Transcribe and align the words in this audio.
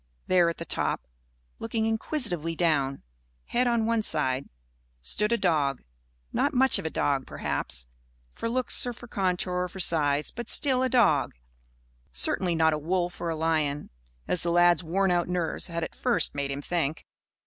There 0.25 0.49
at 0.49 0.57
the 0.57 0.65
top, 0.65 1.05
looking 1.59 1.85
inquisitively 1.85 2.55
down, 2.55 3.03
head 3.45 3.67
on 3.67 3.85
one 3.85 4.01
side, 4.01 4.49
stood 4.99 5.31
a 5.31 5.37
dog 5.37 5.83
not 6.33 6.55
much 6.55 6.79
of 6.79 6.87
a 6.87 6.89
dog, 6.89 7.27
perhaps, 7.27 7.85
for 8.33 8.49
looks 8.49 8.83
or 8.87 8.93
for 8.93 9.07
contour 9.07 9.53
or 9.53 9.67
for 9.67 9.79
size, 9.79 10.31
but 10.31 10.49
still 10.49 10.81
a 10.81 10.89
dog; 10.89 11.35
certainly 12.11 12.55
not 12.55 12.73
a 12.73 12.79
wolf 12.79 13.21
or 13.21 13.29
a 13.29 13.35
lion, 13.35 13.91
as 14.27 14.41
the 14.41 14.49
lad's 14.49 14.83
worn 14.83 15.11
out 15.11 15.27
nerves 15.27 15.67
had 15.67 15.83
at 15.83 15.93
first 15.93 16.33
made 16.33 16.49
him 16.49 16.63
think. 16.63 17.05